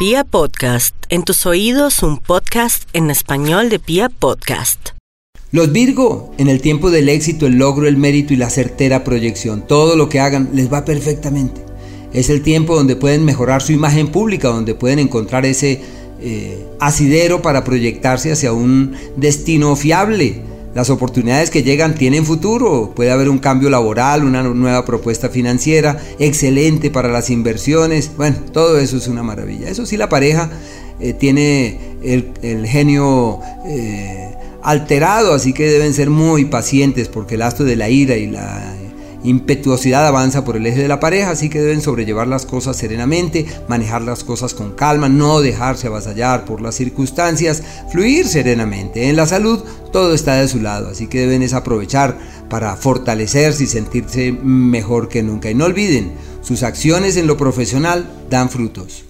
[0.00, 4.92] Pia Podcast, en tus oídos un podcast en español de Pia Podcast.
[5.52, 9.66] Los Virgo, en el tiempo del éxito, el logro, el mérito y la certera proyección,
[9.66, 11.60] todo lo que hagan les va perfectamente.
[12.14, 15.82] Es el tiempo donde pueden mejorar su imagen pública, donde pueden encontrar ese
[16.22, 20.40] eh, asidero para proyectarse hacia un destino fiable,
[20.74, 26.00] las oportunidades que llegan tienen futuro, puede haber un cambio laboral, una nueva propuesta financiera,
[26.18, 29.68] excelente para las inversiones, bueno, todo eso es una maravilla.
[29.68, 30.50] Eso sí, la pareja
[31.00, 37.64] eh, tiene el, genio eh, alterado, así que deben ser muy pacientes porque el astro
[37.64, 38.74] de la ira y la
[39.22, 43.46] impetuosidad avanza por el eje de la pareja, así que deben sobrellevar las cosas serenamente,
[43.68, 49.08] manejar las cosas con calma, no dejarse avasallar por las circunstancias, fluir serenamente.
[49.08, 49.62] En la salud
[49.92, 55.08] todo está de su lado, así que deben es aprovechar para fortalecerse y sentirse mejor
[55.08, 55.50] que nunca.
[55.50, 56.12] Y no olviden,
[56.42, 59.04] sus acciones en lo profesional dan frutos.